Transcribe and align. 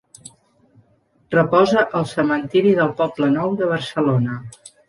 Reposa 1.35 1.85
al 2.01 2.09
Cementiri 2.13 2.75
del 2.81 2.93
Poblenou 3.03 3.55
de 3.63 3.73
Barcelona. 3.77 4.41